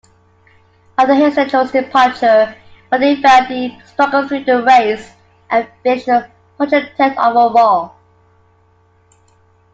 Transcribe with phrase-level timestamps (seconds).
[0.97, 2.55] After Hesjedal's departure,
[2.91, 5.11] Vande Velde struggled through the race,
[5.51, 6.09] and finished
[6.57, 7.93] hundred-tenth overall.